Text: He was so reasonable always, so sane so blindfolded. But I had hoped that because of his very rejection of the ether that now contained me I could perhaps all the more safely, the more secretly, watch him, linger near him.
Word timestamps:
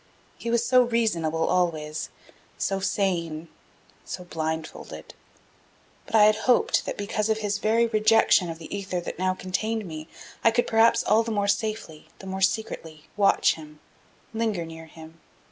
He 0.39 0.49
was 0.49 0.65
so 0.65 0.81
reasonable 0.81 1.47
always, 1.47 2.09
so 2.57 2.79
sane 2.79 3.49
so 4.03 4.23
blindfolded. 4.23 5.13
But 6.07 6.15
I 6.15 6.23
had 6.23 6.37
hoped 6.49 6.87
that 6.87 6.97
because 6.97 7.29
of 7.29 7.37
his 7.37 7.59
very 7.59 7.85
rejection 7.85 8.49
of 8.49 8.57
the 8.57 8.75
ether 8.75 8.99
that 8.99 9.19
now 9.19 9.35
contained 9.35 9.85
me 9.85 10.07
I 10.43 10.49
could 10.49 10.65
perhaps 10.65 11.03
all 11.03 11.21
the 11.21 11.29
more 11.31 11.47
safely, 11.47 12.07
the 12.17 12.25
more 12.25 12.41
secretly, 12.41 13.09
watch 13.15 13.53
him, 13.53 13.79
linger 14.33 14.65
near 14.65 14.87
him. 14.87 15.21